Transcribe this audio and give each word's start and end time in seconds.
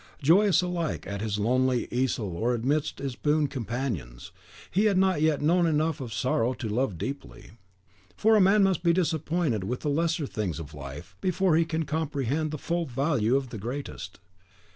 Joyous 0.23 0.63
alike 0.63 1.05
at 1.05 1.21
his 1.21 1.37
lonely 1.37 1.87
easel 1.91 2.35
or 2.35 2.55
amidst 2.55 2.97
his 2.97 3.15
boon 3.15 3.45
companions, 3.47 4.31
he 4.71 4.85
had 4.85 4.97
not 4.97 5.21
yet 5.21 5.43
known 5.43 5.67
enough 5.67 6.01
of 6.01 6.11
sorrow 6.11 6.55
to 6.55 6.67
love 6.67 6.97
deeply. 6.97 7.51
For 8.17 8.39
man 8.39 8.63
must 8.63 8.81
be 8.81 8.93
disappointed 8.93 9.63
with 9.63 9.81
the 9.81 9.89
lesser 9.91 10.25
things 10.25 10.57
of 10.59 10.73
life 10.73 11.15
before 11.21 11.55
he 11.55 11.65
can 11.65 11.85
comprehend 11.85 12.49
the 12.49 12.57
full 12.57 12.87
value 12.87 13.35
of 13.35 13.49
the 13.49 13.59
greatest. 13.59 14.17